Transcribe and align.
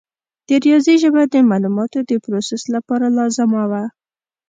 د 0.47 0.49
ریاضي 0.63 0.95
ژبه 1.03 1.21
د 1.33 1.35
معلوماتو 1.49 1.99
د 2.09 2.11
پروسس 2.23 2.63
لپاره 2.75 3.05
لازمه 3.17 3.63
وه. 3.71 3.83